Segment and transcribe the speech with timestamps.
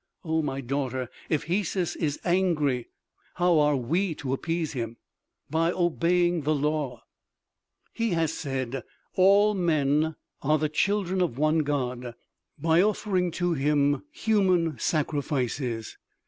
[0.25, 2.87] "Oh, my daughter, if Hesus is angry,
[3.35, 4.97] how are we to appease him?"
[5.47, 7.03] "By obeying the law.
[7.93, 8.81] He has said
[9.13, 12.15] all men are the children of one God.
[12.57, 15.97] By offering to him human sacrifices....